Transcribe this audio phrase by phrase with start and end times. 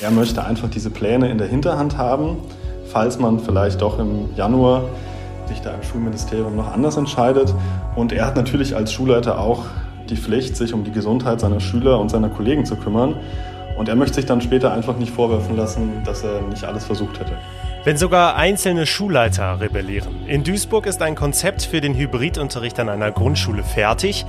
[0.00, 2.36] Er möchte einfach diese Pläne in der Hinterhand haben,
[2.86, 4.84] falls man vielleicht doch im Januar
[5.48, 7.52] sich da im Schulministerium noch anders entscheidet.
[7.96, 9.64] Und er hat natürlich als Schulleiter auch
[10.08, 13.16] die Pflicht, sich um die Gesundheit seiner Schüler und seiner Kollegen zu kümmern.
[13.76, 17.18] Und er möchte sich dann später einfach nicht vorwerfen lassen, dass er nicht alles versucht
[17.18, 17.32] hätte.
[17.84, 20.26] Wenn sogar einzelne Schulleiter rebellieren.
[20.26, 24.26] In Duisburg ist ein Konzept für den Hybridunterricht an einer Grundschule fertig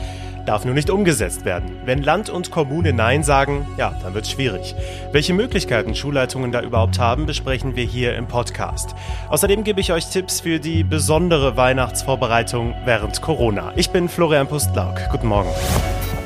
[0.50, 1.78] darf nur nicht umgesetzt werden.
[1.86, 4.74] Wenn Land und Kommune Nein sagen, ja, dann wird es schwierig.
[5.12, 8.96] Welche Möglichkeiten Schulleitungen da überhaupt haben, besprechen wir hier im Podcast.
[9.30, 13.74] Außerdem gebe ich euch Tipps für die besondere Weihnachtsvorbereitung während Corona.
[13.76, 15.00] Ich bin Florian Pustlauk.
[15.12, 15.50] Guten Morgen.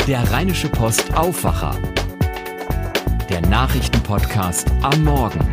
[0.08, 1.76] Der Rheinische Post Aufwacher.
[3.30, 5.53] Der Nachrichtenpodcast am Morgen.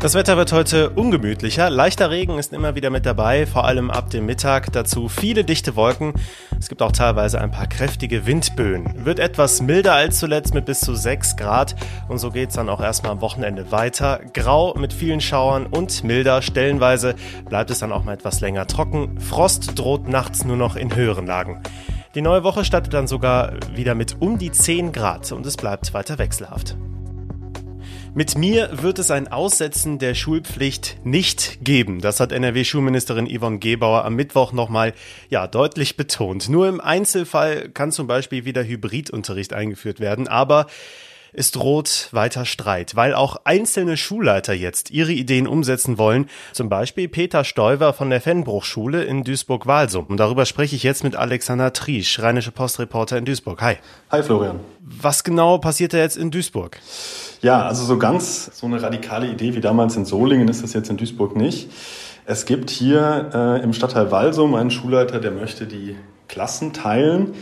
[0.00, 1.70] Das Wetter wird heute ungemütlicher.
[1.70, 4.72] Leichter Regen ist immer wieder mit dabei, vor allem ab dem Mittag.
[4.72, 6.12] Dazu viele dichte Wolken.
[6.56, 9.04] Es gibt auch teilweise ein paar kräftige Windböen.
[9.04, 11.74] Wird etwas milder als zuletzt mit bis zu 6 Grad.
[12.06, 14.20] Und so geht es dann auch erstmal am Wochenende weiter.
[14.34, 16.42] Grau mit vielen Schauern und milder.
[16.42, 17.16] Stellenweise
[17.48, 19.18] bleibt es dann auch mal etwas länger trocken.
[19.18, 21.60] Frost droht nachts nur noch in höheren Lagen.
[22.14, 25.92] Die neue Woche startet dann sogar wieder mit um die 10 Grad und es bleibt
[25.92, 26.76] weiter wechselhaft.
[28.18, 32.00] Mit mir wird es ein Aussetzen der Schulpflicht nicht geben.
[32.00, 34.92] Das hat NRW-Schulministerin Yvonne Gebauer am Mittwoch nochmal
[35.28, 36.48] ja, deutlich betont.
[36.48, 40.66] Nur im Einzelfall kann zum Beispiel wieder Hybridunterricht eingeführt werden, aber
[41.38, 46.28] es droht weiter Streit, weil auch einzelne Schulleiter jetzt ihre Ideen umsetzen wollen.
[46.52, 50.06] Zum Beispiel Peter Stoiver von der Fennbruchschule in Duisburg-Walsum.
[50.06, 53.62] Und darüber spreche ich jetzt mit Alexander Triesch, Rheinische Postreporter in Duisburg.
[53.62, 53.76] Hi.
[54.10, 54.58] Hi Florian.
[54.80, 56.80] Was genau passiert da jetzt in Duisburg?
[57.40, 60.90] Ja, also so ganz so eine radikale Idee wie damals in Solingen ist das jetzt
[60.90, 61.70] in Duisburg nicht.
[62.26, 65.94] Es gibt hier äh, im Stadtteil Walsum einen Schulleiter, der möchte die
[66.26, 67.34] Klassen teilen.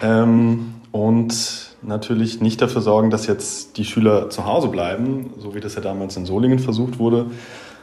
[0.00, 5.60] Ähm, und natürlich nicht dafür sorgen, dass jetzt die Schüler zu Hause bleiben, so wie
[5.60, 7.26] das ja damals in Solingen versucht wurde,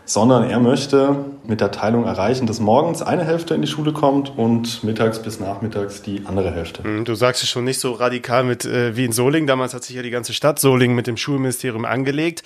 [0.06, 4.36] sondern er möchte mit der Teilung erreichen, dass morgens eine Hälfte in die Schule kommt
[4.38, 6.84] und mittags bis nachmittags die andere Hälfte.
[6.84, 9.46] Hm, du sagst es schon nicht so radikal mit äh, wie in Solingen.
[9.48, 12.44] Damals hat sich ja die ganze Stadt Solingen mit dem Schulministerium angelegt,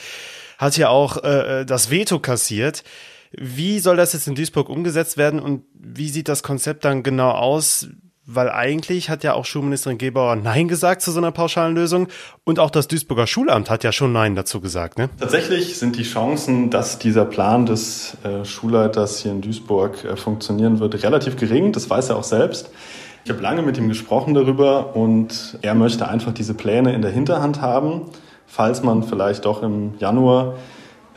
[0.57, 2.83] hat ja auch äh, äh das Veto kassiert.
[3.31, 7.31] Wie soll das jetzt in Duisburg umgesetzt werden und wie sieht das Konzept dann genau
[7.31, 7.87] aus?
[8.25, 12.07] Weil eigentlich hat ja auch Schulministerin Gebauer Nein gesagt zu so einer pauschalen Lösung
[12.45, 14.97] und auch das Duisburger Schulamt hat ja schon Nein dazu gesagt.
[14.97, 15.09] Ne?
[15.19, 20.79] Tatsächlich sind die Chancen, dass dieser Plan des äh, Schulleiters hier in Duisburg äh, funktionieren
[20.79, 21.73] wird, relativ gering.
[21.73, 22.71] Das weiß er auch selbst.
[23.25, 27.11] Ich habe lange mit ihm gesprochen darüber und er möchte einfach diese Pläne in der
[27.11, 28.03] Hinterhand haben,
[28.47, 30.55] falls man vielleicht doch im Januar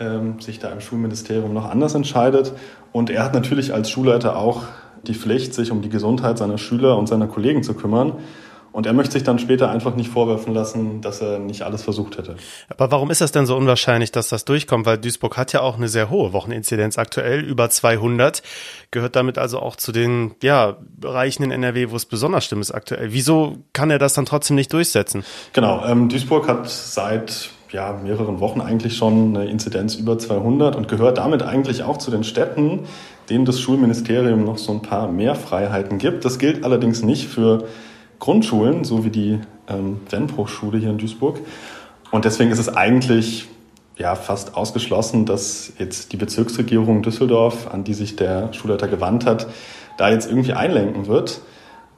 [0.00, 2.52] ähm, sich da im Schulministerium noch anders entscheidet.
[2.90, 4.64] Und er hat natürlich als Schulleiter auch
[5.04, 8.14] die Pflicht, sich um die Gesundheit seiner Schüler und seiner Kollegen zu kümmern.
[8.76, 12.18] Und er möchte sich dann später einfach nicht vorwerfen lassen, dass er nicht alles versucht
[12.18, 12.36] hätte.
[12.68, 14.84] Aber warum ist das denn so unwahrscheinlich, dass das durchkommt?
[14.84, 18.42] Weil Duisburg hat ja auch eine sehr hohe Wocheninzidenz aktuell, über 200.
[18.90, 22.70] Gehört damit also auch zu den ja, Bereichen in NRW, wo es besonders schlimm ist
[22.70, 23.14] aktuell.
[23.14, 25.24] Wieso kann er das dann trotzdem nicht durchsetzen?
[25.54, 30.88] Genau, ähm, Duisburg hat seit ja, mehreren Wochen eigentlich schon eine Inzidenz über 200 und
[30.88, 32.80] gehört damit eigentlich auch zu den Städten,
[33.28, 36.24] denen das Schulministerium noch so ein paar mehr Freiheiten gibt.
[36.24, 37.64] Das gilt allerdings nicht für
[38.18, 41.40] Grundschulen, so wie die ähm, Wennbruchschule hier in Duisburg.
[42.10, 43.48] Und deswegen ist es eigentlich
[43.96, 49.48] ja, fast ausgeschlossen, dass jetzt die Bezirksregierung Düsseldorf, an die sich der Schulleiter gewandt hat,
[49.96, 51.40] da jetzt irgendwie einlenken wird.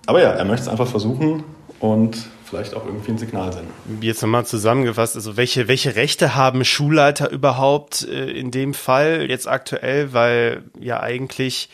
[0.06, 1.42] Aber ja, er möchte es einfach versuchen
[1.80, 3.72] und vielleicht auch irgendwie ein Signal senden.
[4.00, 9.46] Jetzt nochmal zusammengefasst, also welche, welche Rechte haben Schulleiter überhaupt äh, in dem Fall jetzt
[9.48, 11.68] aktuell, weil ja eigentlich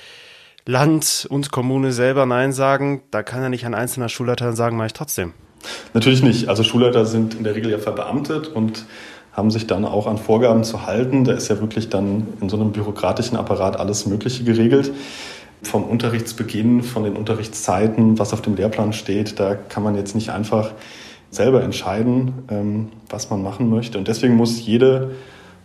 [0.66, 4.86] Land und Kommune selber Nein sagen, da kann ja nicht ein einzelner Schulleiter sagen, mache
[4.86, 5.34] ich trotzdem.
[5.92, 6.48] Natürlich nicht.
[6.48, 8.84] Also Schulleiter sind in der Regel ja verbeamtet und
[9.32, 11.24] haben sich dann auch an Vorgaben zu halten.
[11.24, 14.92] Da ist ja wirklich dann in so einem bürokratischen Apparat alles Mögliche geregelt
[15.68, 20.30] vom Unterrichtsbeginn, von den Unterrichtszeiten, was auf dem Lehrplan steht, da kann man jetzt nicht
[20.30, 20.72] einfach
[21.30, 23.98] selber entscheiden, ähm, was man machen möchte.
[23.98, 25.12] Und deswegen muss jede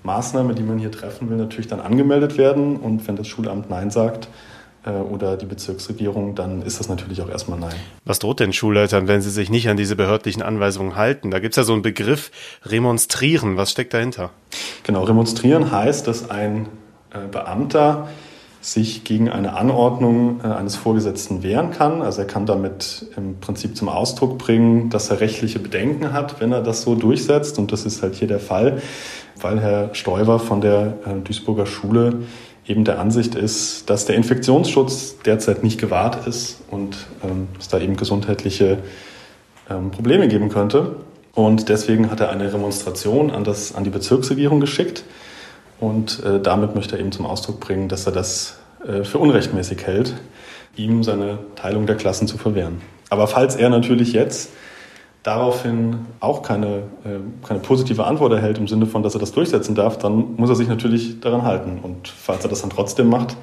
[0.04, 2.78] Maßnahme, die man hier treffen will, natürlich dann angemeldet werden.
[2.78, 4.30] Und wenn das Schulamt Nein sagt,
[4.86, 7.76] äh, oder die Bezirksregierung, dann ist das natürlich auch erstmal Nein.
[8.06, 11.32] Was droht denn Schulleitern, wenn sie sich nicht an diese behördlichen Anweisungen halten?
[11.32, 12.32] Da gibt es ja so einen Begriff,
[12.66, 13.58] remonstrieren.
[13.58, 14.32] Was steckt dahinter?
[14.84, 16.68] Genau, remonstrieren heißt, dass ein
[17.12, 18.08] äh, Beamter
[18.62, 22.02] sich gegen eine Anordnung äh, eines Vorgesetzten wehren kann.
[22.02, 26.52] Also er kann damit im Prinzip zum Ausdruck bringen, dass er rechtliche Bedenken hat, wenn
[26.52, 27.58] er das so durchsetzt.
[27.58, 28.82] Und das ist halt hier der Fall,
[29.40, 32.24] weil Herr Stoiber von der äh, Duisburger Schule
[32.68, 37.80] eben der Ansicht ist, dass der Infektionsschutz derzeit nicht gewahrt ist und ähm, es da
[37.80, 38.80] eben gesundheitliche
[39.70, 40.98] ähm, Probleme geben könnte.
[41.34, 45.04] Und deswegen hat er eine Remonstration an, das, an die Bezirksregierung geschickt.
[45.80, 49.86] Und äh, damit möchte er eben zum Ausdruck bringen, dass er das äh, für unrechtmäßig
[49.86, 50.14] hält,
[50.76, 52.82] ihm seine Teilung der Klassen zu verwehren.
[53.10, 54.52] Aber falls er natürlich jetzt
[55.24, 59.76] daraufhin auch keine, äh, keine positive Antwort erhält im Sinne von, dass er das durchsetzen
[59.76, 61.80] darf, dann muss er sich natürlich daran halten.
[61.82, 63.36] Und falls er das dann trotzdem macht,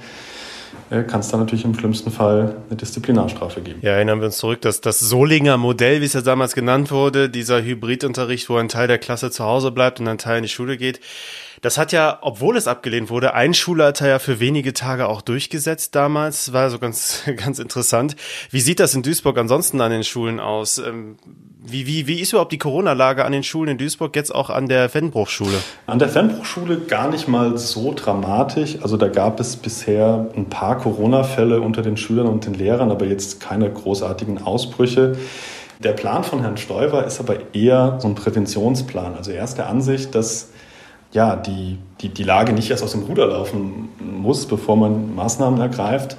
[0.91, 3.81] äh, kann es dann natürlich im schlimmsten Fall eine Disziplinarstrafe geben.
[3.83, 7.29] Ja, erinnern wir uns zurück, dass das Solinger Modell, wie es ja damals genannt wurde,
[7.29, 10.49] dieser Hybridunterricht, wo ein Teil der Klasse zu Hause bleibt und ein Teil in die
[10.49, 11.01] Schule geht,
[11.63, 15.95] das hat ja, obwohl es abgelehnt wurde, ein Schulleiter ja für wenige Tage auch durchgesetzt
[15.95, 16.53] damals.
[16.53, 18.17] War so ganz, ganz interessant.
[18.51, 20.79] Wie sieht das in Duisburg ansonsten an den Schulen aus?
[20.79, 21.17] Ähm,
[21.69, 24.69] wie, wie, wie ist überhaupt die Corona-Lage an den Schulen in Duisburg, jetzt auch an
[24.69, 25.59] der Fennbruchschule?
[25.87, 28.79] An der Fennbruchschule gar nicht mal so dramatisch.
[28.83, 33.07] Also da gab es bisher ein paar Corona-Fälle unter den Schülern und den Lehrern, aber
[33.07, 35.17] jetzt keine großartigen Ausbrüche.
[35.81, 39.15] Der Plan von Herrn Stoiber ist aber eher so ein Präventionsplan.
[39.15, 40.51] Also er ist der Ansicht, dass
[41.13, 45.61] ja, die, die, die Lage nicht erst aus dem Ruder laufen muss, bevor man Maßnahmen
[45.61, 46.17] ergreift.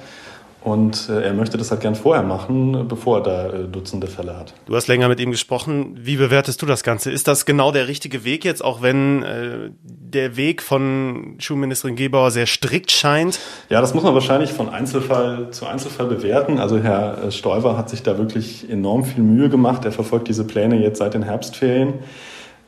[0.68, 4.36] Und äh, er möchte das halt gern vorher machen, bevor er da äh, Dutzende Fälle
[4.36, 4.54] hat.
[4.66, 5.96] Du hast länger mit ihm gesprochen.
[5.98, 7.12] Wie bewertest du das Ganze?
[7.12, 12.32] Ist das genau der richtige Weg jetzt, auch wenn äh, der Weg von Schulministerin Gebauer
[12.32, 13.38] sehr strikt scheint?
[13.70, 16.58] Ja, das muss man wahrscheinlich von Einzelfall zu Einzelfall bewerten.
[16.58, 19.84] Also Herr äh, Stoiber hat sich da wirklich enorm viel Mühe gemacht.
[19.84, 21.94] Er verfolgt diese Pläne jetzt seit den Herbstferien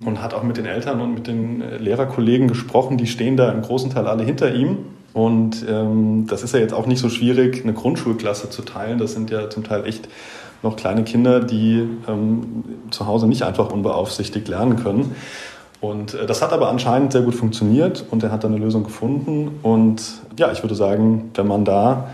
[0.04, 2.96] und hat auch mit den Eltern und mit den äh, Lehrerkollegen gesprochen.
[2.96, 4.78] Die stehen da im großen Teil alle hinter ihm.
[5.12, 8.98] Und ähm, das ist ja jetzt auch nicht so schwierig, eine Grundschulklasse zu teilen.
[8.98, 10.08] Das sind ja zum Teil echt
[10.62, 15.14] noch kleine Kinder, die ähm, zu Hause nicht einfach unbeaufsichtigt lernen können.
[15.80, 18.84] Und äh, das hat aber anscheinend sehr gut funktioniert und er hat da eine Lösung
[18.84, 19.58] gefunden.
[19.62, 20.02] Und
[20.38, 22.10] ja, ich würde sagen, wenn man da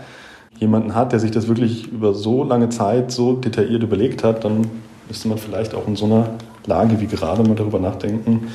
[0.57, 4.67] jemanden hat, der sich das wirklich über so lange Zeit so detailliert überlegt hat, dann
[5.07, 6.29] müsste man vielleicht auch in so einer
[6.67, 8.51] Lage wie gerade mal darüber nachdenken,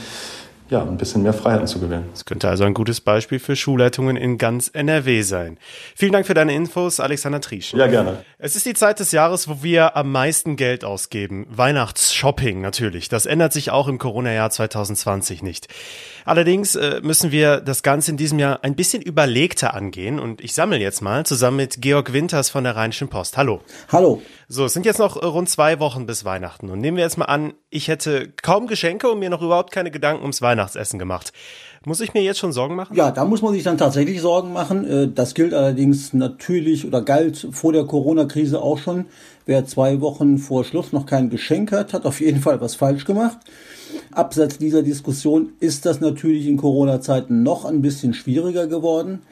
[0.73, 2.07] ja, ein bisschen mehr Freiheiten zu gewähren.
[2.13, 5.59] Das könnte also ein gutes Beispiel für Schulleitungen in ganz NRW sein.
[5.95, 7.75] Vielen Dank für deine Infos, Alexander Triesch.
[7.75, 8.25] Ja, gerne.
[8.39, 11.47] Es ist die Zeit des Jahres, wo wir am meisten Geld ausgeben.
[11.51, 13.11] Weihnachtsshopping natürlich.
[13.11, 15.69] Das ändert sich auch im Corona-Jahr 2020 nicht.
[16.25, 20.55] Allerdings äh, müssen wir das Ganze in diesem Jahr ein bisschen überlegter angehen und ich
[20.55, 23.37] sammle jetzt mal zusammen mit Georg Winters von der Rheinischen Post.
[23.37, 23.61] Hallo.
[23.91, 24.23] Hallo.
[24.49, 27.25] So, es sind jetzt noch rund zwei Wochen bis Weihnachten und nehmen wir jetzt mal
[27.25, 31.33] an, ich hätte kaum Geschenke und mir noch überhaupt keine Gedanken ums Weihnachtsessen gemacht.
[31.85, 32.95] Muss ich mir jetzt schon Sorgen machen?
[32.97, 34.89] Ja, da muss man sich dann tatsächlich Sorgen machen.
[34.89, 39.07] Äh, das gilt allerdings natürlich oder galt vor der Corona-Krise auch schon.
[39.47, 43.05] Wer zwei Wochen vor Schluss noch kein Geschenk hat, hat auf jeden Fall was falsch
[43.05, 43.39] gemacht.
[44.13, 49.23] Abseits dieser Diskussion ist das natürlich in Corona-Zeiten noch ein bisschen schwieriger geworden.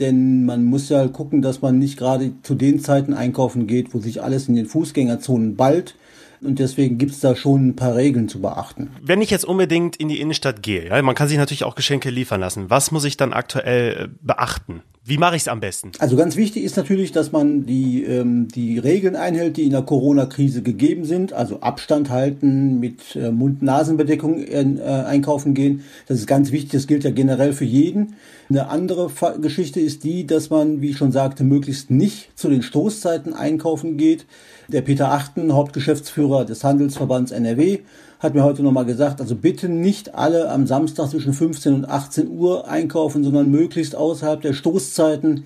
[0.00, 3.98] Denn man muss ja gucken, dass man nicht gerade zu den Zeiten einkaufen geht, wo
[3.98, 5.96] sich alles in den Fußgängerzonen ballt.
[6.40, 8.90] Und deswegen gibt es da schon ein paar Regeln zu beachten.
[9.02, 12.10] Wenn ich jetzt unbedingt in die Innenstadt gehe, ja, man kann sich natürlich auch Geschenke
[12.10, 12.70] liefern lassen.
[12.70, 14.82] Was muss ich dann aktuell äh, beachten?
[15.08, 15.92] Wie mache ich es am besten?
[16.00, 19.80] Also ganz wichtig ist natürlich, dass man die, ähm, die Regeln einhält, die in der
[19.80, 21.32] Corona-Krise gegeben sind.
[21.32, 25.82] Also Abstand halten, mit äh, Mund-Nasen-Bedeckung äh, einkaufen gehen.
[26.08, 28.16] Das ist ganz wichtig, das gilt ja generell für jeden.
[28.50, 29.10] Eine andere
[29.40, 33.96] Geschichte ist die, dass man, wie ich schon sagte, möglichst nicht zu den Stoßzeiten einkaufen
[33.96, 34.26] geht.
[34.68, 37.78] Der Peter Achten, Hauptgeschäftsführer des Handelsverbands NRW,
[38.20, 42.28] hat mir heute nochmal gesagt, also bitte nicht alle am Samstag zwischen 15 und 18
[42.28, 44.54] Uhr einkaufen, sondern möglichst außerhalb der
[44.98, 45.44] Stoßzeiten.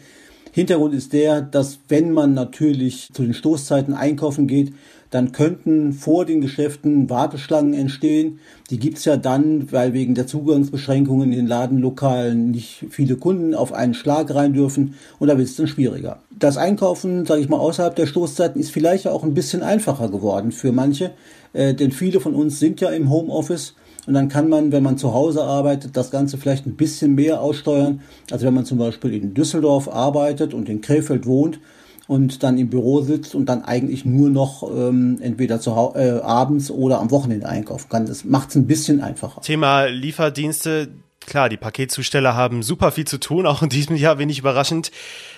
[0.51, 4.73] Hintergrund ist der, dass wenn man natürlich zu den Stoßzeiten einkaufen geht,
[5.11, 8.39] dann könnten vor den Geschäften Warteschlangen entstehen.
[8.71, 13.75] Die gibt's ja dann, weil wegen der Zugangsbeschränkungen in den Ladenlokalen nicht viele Kunden auf
[13.75, 16.21] einen Schlag rein dürfen und da wird es dann schwieriger.
[16.31, 20.51] Das Einkaufen, sage ich mal, außerhalb der Stoßzeiten ist vielleicht auch ein bisschen einfacher geworden
[20.51, 21.11] für manche,
[21.53, 23.75] äh, denn viele von uns sind ja im Homeoffice
[24.07, 27.41] und dann kann man, wenn man zu Hause arbeitet, das Ganze vielleicht ein bisschen mehr
[27.41, 31.61] aussteuern, als wenn man zum Beispiel in Düsseldorf arbeitet und in Krefeld wohnt
[32.09, 36.71] und dann im Büro sitzt und dann eigentlich nur noch ähm, entweder zu äh, abends
[36.71, 38.07] oder am Wochenende einkaufen kann.
[38.07, 39.41] Das macht es ein bisschen einfacher.
[39.43, 40.89] Thema Lieferdienste.
[41.27, 44.91] Klar, die Paketzusteller haben super viel zu tun, auch in diesem Jahr wenig überraschend.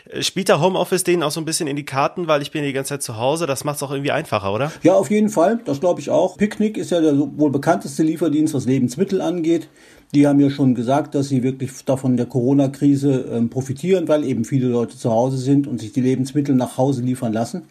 [0.09, 2.65] Äh, spielt der Homeoffice denen auch so ein bisschen in die Karten, weil ich bin
[2.65, 3.47] die ganze Zeit zu Hause.
[3.47, 4.73] Das macht es auch irgendwie einfacher, oder?
[4.83, 5.61] Ja, auf jeden Fall.
[5.65, 6.37] Das glaube ich auch.
[6.37, 9.69] Picknick ist ja der wohl bekannteste Lieferdienst, was Lebensmittel angeht.
[10.15, 14.45] Die haben ja schon gesagt, dass sie wirklich davon der Corona-Krise ähm, profitieren, weil eben
[14.45, 17.63] viele Leute zu Hause sind und sich die Lebensmittel nach Hause liefern lassen.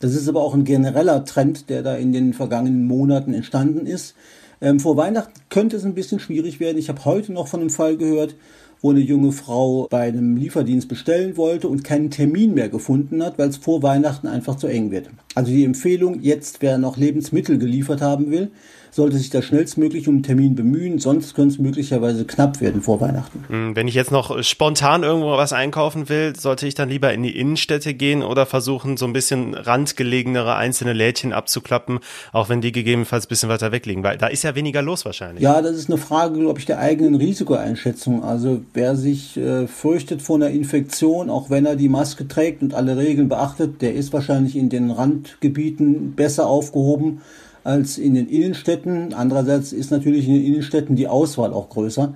[0.00, 4.16] Das ist aber auch ein genereller Trend, der da in den vergangenen Monaten entstanden ist.
[4.62, 6.78] Ähm, vor Weihnachten könnte es ein bisschen schwierig werden.
[6.78, 8.36] Ich habe heute noch von einem Fall gehört,
[8.80, 13.38] wo eine junge Frau bei einem Lieferdienst bestellen wollte und keinen Termin mehr gefunden hat,
[13.38, 15.10] weil es vor Weihnachten einfach zu eng wird.
[15.34, 18.52] Also die Empfehlung, jetzt wer noch Lebensmittel geliefert haben will,
[18.92, 23.00] sollte sich da schnellstmöglich um einen Termin bemühen, sonst könnte es möglicherweise knapp werden vor
[23.00, 23.44] Weihnachten.
[23.48, 27.22] Hm, wenn ich jetzt noch spontan irgendwo was einkaufen will, sollte ich dann lieber in
[27.22, 32.00] die Innenstädte gehen oder versuchen, so ein bisschen randgelegenere einzelne Lädchen abzuklappen,
[32.32, 35.06] auch wenn die gegebenenfalls ein bisschen weiter weg liegen, weil da ist ja weniger los
[35.06, 35.42] wahrscheinlich.
[35.42, 38.22] Ja, das ist eine Frage, glaube ich, der eigenen Risikoeinschätzung.
[38.22, 42.74] Also wer sich äh, fürchtet vor einer Infektion, auch wenn er die Maske trägt und
[42.74, 47.22] alle Regeln beachtet, der ist wahrscheinlich in den Randgebieten besser aufgehoben
[47.64, 49.14] als in den Innenstädten.
[49.14, 52.14] Andererseits ist natürlich in den Innenstädten die Auswahl auch größer.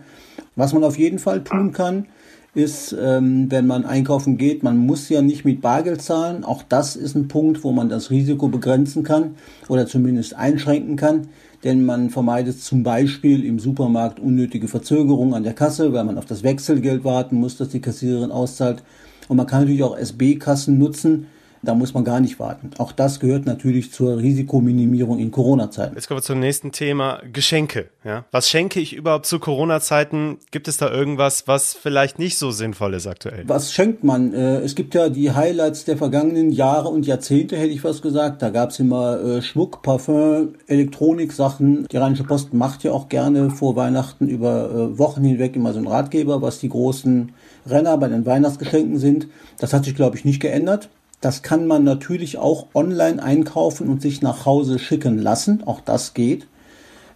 [0.55, 2.07] Was man auf jeden Fall tun kann,
[2.55, 6.43] ist, ähm, wenn man einkaufen geht, man muss ja nicht mit Bargeld zahlen.
[6.43, 9.35] Auch das ist ein Punkt, wo man das Risiko begrenzen kann
[9.69, 11.29] oder zumindest einschränken kann.
[11.65, 16.25] Denn man vermeidet zum Beispiel im Supermarkt unnötige Verzögerungen an der Kasse, weil man auf
[16.25, 18.83] das Wechselgeld warten muss, das die Kassiererin auszahlt.
[19.29, 21.27] Und man kann natürlich auch SB-Kassen nutzen,
[21.67, 22.71] da muss man gar nicht warten.
[22.79, 25.95] Auch das gehört natürlich zur Risikominimierung in Corona-Zeiten.
[25.95, 27.89] Jetzt kommen wir zum nächsten Thema, Geschenke.
[28.05, 28.25] Ja?
[28.31, 30.39] Was schenke ich überhaupt zu Corona-Zeiten?
[30.51, 33.45] Gibt es da irgendwas, was vielleicht nicht so sinnvoll ist aktuell?
[33.47, 34.33] Was schenkt man?
[34.33, 38.43] Äh, es gibt ja die Highlights der vergangenen Jahre und Jahrzehnte, hätte ich was gesagt.
[38.43, 41.87] Da gab es immer äh, Schmuck, Parfum, Elektronik-Sachen.
[41.91, 45.79] Die Rheinische Post macht ja auch gerne vor Weihnachten über äh, Wochen hinweg immer so
[45.79, 47.33] einen Ratgeber, was die großen
[47.67, 49.29] Renner bei den Weihnachtsgeschenken sind.
[49.59, 50.89] Das hat sich, glaube ich, nicht geändert.
[51.21, 55.63] Das kann man natürlich auch online einkaufen und sich nach Hause schicken lassen.
[55.65, 56.47] Auch das geht.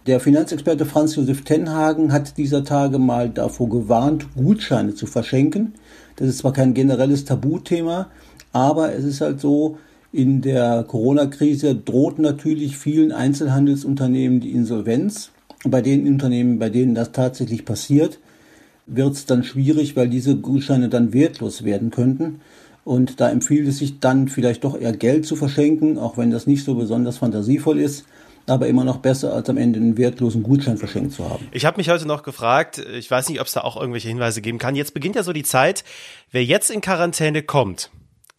[0.07, 5.75] Der Finanzexperte Franz Josef Tenhagen hat dieser Tage mal davor gewarnt, Gutscheine zu verschenken.
[6.15, 8.09] Das ist zwar kein generelles Tabuthema,
[8.51, 9.77] aber es ist halt so,
[10.11, 15.31] in der Corona-Krise droht natürlich vielen Einzelhandelsunternehmen die Insolvenz.
[15.63, 18.19] Bei den Unternehmen, bei denen das tatsächlich passiert,
[18.87, 22.41] wird es dann schwierig, weil diese Gutscheine dann wertlos werden könnten.
[22.83, 26.47] Und da empfiehlt es sich dann vielleicht doch eher Geld zu verschenken, auch wenn das
[26.47, 28.05] nicht so besonders fantasievoll ist
[28.47, 31.47] aber immer noch besser, als am Ende einen wertlosen Gutschein verschenkt zu haben.
[31.51, 34.41] Ich habe mich heute noch gefragt, ich weiß nicht, ob es da auch irgendwelche Hinweise
[34.41, 34.75] geben kann.
[34.75, 35.83] Jetzt beginnt ja so die Zeit,
[36.31, 37.91] wer jetzt in Quarantäne kommt,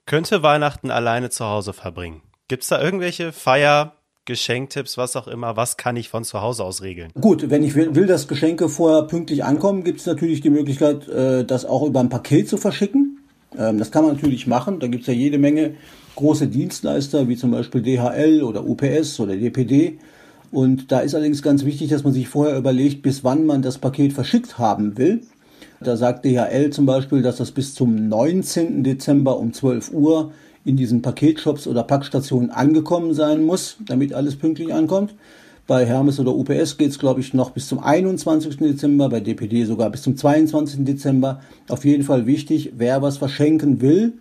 [0.07, 2.23] könnte Weihnachten alleine zu Hause verbringen.
[2.49, 6.63] Gibt es da irgendwelche Feier, Geschenktipps, was auch immer, was kann ich von zu Hause
[6.63, 7.11] aus regeln?
[7.21, 11.09] Gut, wenn ich will, will dass Geschenke vorher pünktlich ankommen, gibt es natürlich die Möglichkeit,
[11.09, 13.12] äh, das auch über ein Paket zu verschicken.
[13.59, 14.81] Ähm, das kann man natürlich machen.
[14.81, 15.75] Da gibt es ja jede Menge
[16.17, 19.99] große Dienstleister, wie zum Beispiel DHL oder UPS oder DPD.
[20.51, 23.79] Und da ist allerdings ganz wichtig, dass man sich vorher überlegt, bis wann man das
[23.79, 25.23] Paket verschickt haben will.
[25.81, 28.85] Da sagt DHL zum Beispiel, dass das bis zum 19.
[28.85, 30.33] Dezember um 12 Uhr
[30.65, 35.15] in diesen Paketshops oder Packstationen angekommen sein muss, damit alles pünktlich ankommt.
[35.67, 38.57] Bei Hermes oder UPS geht es, glaube ich, noch bis zum 21.
[38.57, 40.85] Dezember, bei DPD sogar bis zum 22.
[40.85, 41.41] Dezember.
[41.69, 44.15] Auf jeden Fall wichtig, wer was verschenken will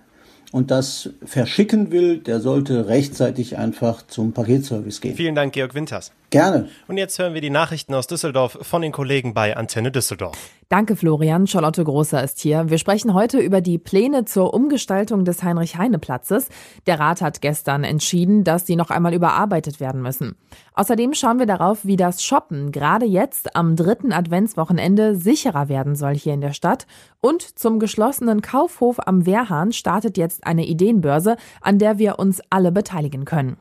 [0.52, 5.16] und das verschicken will, der sollte rechtzeitig einfach zum Paketservice gehen.
[5.16, 6.12] Vielen Dank, Georg Winters.
[6.32, 6.70] Gerne.
[6.88, 10.38] Und jetzt hören wir die Nachrichten aus Düsseldorf von den Kollegen bei Antenne Düsseldorf.
[10.70, 11.46] Danke, Florian.
[11.46, 12.70] Charlotte Großer ist hier.
[12.70, 16.48] Wir sprechen heute über die Pläne zur Umgestaltung des Heinrich-Heine-Platzes.
[16.88, 20.38] Der Rat hat gestern entschieden, dass sie noch einmal überarbeitet werden müssen.
[20.74, 26.16] Außerdem schauen wir darauf, wie das Shoppen gerade jetzt am dritten Adventswochenende sicherer werden soll
[26.16, 26.88] hier in der Stadt.
[27.20, 32.72] Und zum geschlossenen Kaufhof am Wehrhahn startet jetzt eine Ideenbörse, an der wir uns alle
[32.72, 33.58] beteiligen können.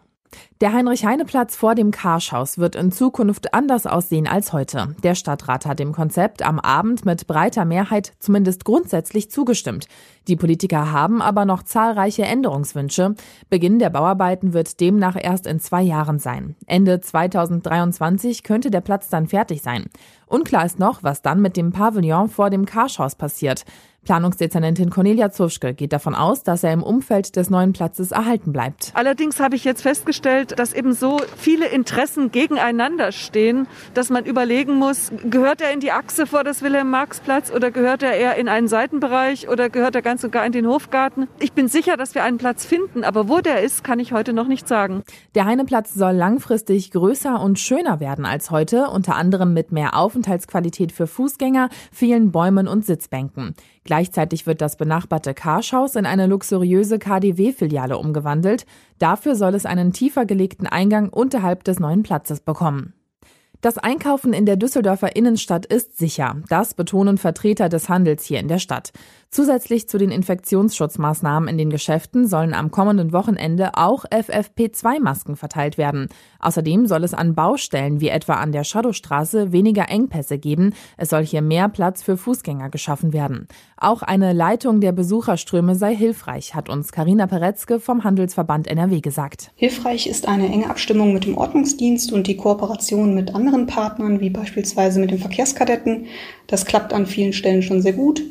[0.61, 4.95] Der Heinrich-Heine-Platz vor dem Karschhaus wird in Zukunft anders aussehen als heute.
[5.03, 9.87] Der Stadtrat hat dem Konzept am Abend mit breiter Mehrheit zumindest grundsätzlich zugestimmt.
[10.29, 13.15] Die Politiker haben aber noch zahlreiche Änderungswünsche.
[13.49, 16.57] Beginn der Bauarbeiten wird demnach erst in zwei Jahren sein.
[16.67, 19.87] Ende 2023 könnte der Platz dann fertig sein.
[20.27, 23.65] Unklar ist noch, was dann mit dem Pavillon vor dem Karschhaus passiert.
[24.05, 28.93] Planungsdezernentin Cornelia Zuschke geht davon aus, dass er im Umfeld des neuen Platzes erhalten bleibt.
[28.95, 34.77] Allerdings habe ich jetzt festgestellt, dass eben so viele Interessen gegeneinander stehen, dass man überlegen
[34.77, 38.69] muss, gehört er in die Achse vor das Wilhelm-Marx-Platz oder gehört er eher in einen
[38.69, 41.29] Seitenbereich oder gehört er ganz und gar in den Hofgarten?
[41.39, 44.33] Ich bin sicher, dass wir einen Platz finden, aber wo der ist, kann ich heute
[44.33, 45.03] noch nicht sagen.
[45.35, 50.91] Der Heineplatz soll langfristig größer und schöner werden als heute, unter anderem mit mehr Aufenthaltsqualität
[50.91, 53.55] für Fußgänger, vielen Bäumen und Sitzbänken.
[53.91, 58.65] Gleichzeitig wird das benachbarte Karschhaus in eine luxuriöse KDW-Filiale umgewandelt.
[59.01, 62.95] Dafür soll es einen tiefer gelegten Eingang unterhalb des neuen Platzes bekommen.
[63.63, 66.37] Das Einkaufen in der Düsseldorfer Innenstadt ist sicher.
[66.49, 68.91] Das betonen Vertreter des Handels hier in der Stadt.
[69.33, 76.09] Zusätzlich zu den Infektionsschutzmaßnahmen in den Geschäften sollen am kommenden Wochenende auch FFP2-Masken verteilt werden.
[76.41, 80.73] Außerdem soll es an Baustellen wie etwa an der Shadowstraße weniger Engpässe geben.
[80.97, 83.47] Es soll hier mehr Platz für Fußgänger geschaffen werden.
[83.77, 89.53] Auch eine Leitung der Besucherströme sei hilfreich, hat uns Karina Peretzke vom Handelsverband NRW gesagt.
[89.55, 94.21] Hilfreich ist eine enge Abstimmung mit dem Ordnungsdienst und die Kooperation mit anderen anderen Partnern,
[94.21, 96.07] wie beispielsweise mit den Verkehrskadetten.
[96.47, 98.23] Das klappt an vielen Stellen schon sehr gut.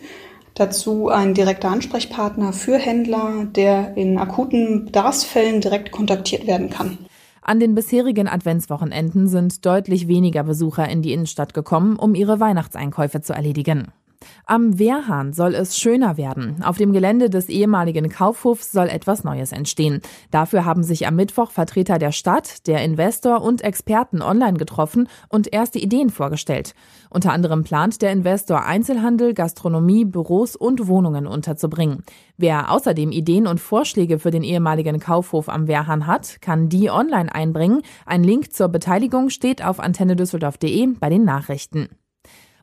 [0.53, 6.97] Dazu ein direkter Ansprechpartner für Händler, der in akuten Bedarfsfällen direkt kontaktiert werden kann.
[7.41, 13.21] An den bisherigen Adventswochenenden sind deutlich weniger Besucher in die Innenstadt gekommen, um ihre Weihnachtseinkäufe
[13.21, 13.88] zu erledigen.
[14.49, 16.63] Am Wehrhahn soll es schöner werden.
[16.63, 20.01] Auf dem Gelände des ehemaligen Kaufhofs soll etwas Neues entstehen.
[20.31, 25.53] Dafür haben sich am Mittwoch Vertreter der Stadt, der Investor und Experten online getroffen und
[25.53, 26.73] erste Ideen vorgestellt.
[27.11, 32.03] Unter anderem plant der Investor Einzelhandel, Gastronomie, Büros und Wohnungen unterzubringen.
[32.35, 37.31] Wer außerdem Ideen und Vorschläge für den ehemaligen Kaufhof am Wehrhahn hat, kann die online
[37.35, 37.83] einbringen.
[38.07, 41.89] Ein Link zur Beteiligung steht auf antennedüsseldorf.de bei den Nachrichten.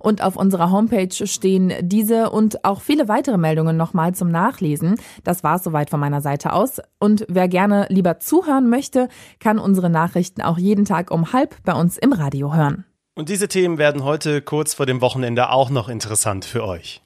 [0.07, 4.95] Und auf unserer Homepage stehen diese und auch viele weitere Meldungen nochmal zum Nachlesen.
[5.25, 6.81] Das war es soweit von meiner Seite aus.
[7.01, 9.09] Und wer gerne lieber zuhören möchte,
[9.41, 12.85] kann unsere Nachrichten auch jeden Tag um halb bei uns im Radio hören.
[13.17, 17.03] Und diese Themen werden heute kurz vor dem Wochenende auch noch interessant für euch.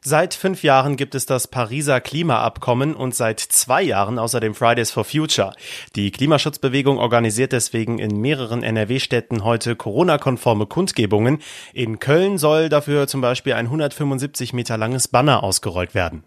[0.00, 5.04] Seit fünf Jahren gibt es das Pariser Klimaabkommen und seit zwei Jahren außerdem Fridays for
[5.04, 5.54] Future.
[5.96, 11.38] Die Klimaschutzbewegung organisiert deswegen in mehreren NRW-Städten heute Corona-konforme Kundgebungen.
[11.72, 16.24] In Köln soll dafür zum Beispiel ein 175 Meter langes Banner ausgerollt werden.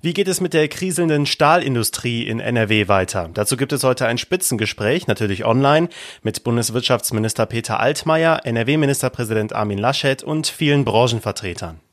[0.00, 3.28] Wie geht es mit der kriselnden Stahlindustrie in NRW weiter?
[3.32, 5.88] Dazu gibt es heute ein Spitzengespräch, natürlich online,
[6.22, 11.83] mit Bundeswirtschaftsminister Peter Altmaier, NRW-Ministerpräsident Armin Laschet und vielen Branchenvertretern.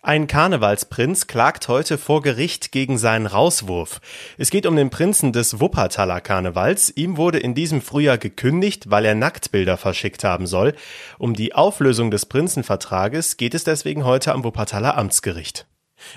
[0.00, 4.00] Ein Karnevalsprinz klagt heute vor Gericht gegen seinen Rauswurf.
[4.38, 6.90] Es geht um den Prinzen des Wuppertaler Karnevals.
[6.96, 10.74] Ihm wurde in diesem Frühjahr gekündigt, weil er Nacktbilder verschickt haben soll.
[11.18, 15.66] Um die Auflösung des Prinzenvertrages geht es deswegen heute am Wuppertaler Amtsgericht.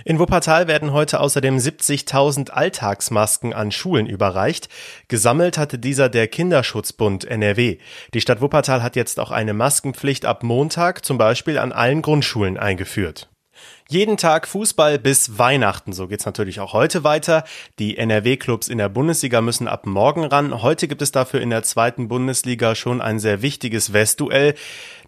[0.06, 4.70] In Wuppertal werden heute außerdem 70.000 Alltagsmasken an Schulen überreicht.
[5.08, 7.80] Gesammelt hatte dieser der Kinderschutzbund NRW.
[8.14, 12.58] Die Stadt Wuppertal hat jetzt auch eine Maskenpflicht ab Montag zum Beispiel an allen Grundschulen
[12.58, 13.31] eingeführt.
[13.90, 15.94] Jeden Tag Fußball bis Weihnachten.
[15.94, 17.44] So geht's natürlich auch heute weiter.
[17.78, 20.62] Die NRW-Clubs in der Bundesliga müssen ab morgen ran.
[20.62, 24.56] Heute gibt es dafür in der zweiten Bundesliga schon ein sehr wichtiges Westduell,